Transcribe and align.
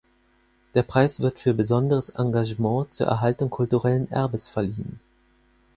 Der 0.73 0.81
Preis 0.81 1.19
wird 1.19 1.37
für 1.37 1.53
besonderes 1.53 2.09
Engagement 2.09 2.91
zur 2.91 3.05
Erhaltung 3.05 3.51
kulturellen 3.51 4.09
Erbes 4.11 4.47
verliehen. 4.49 4.99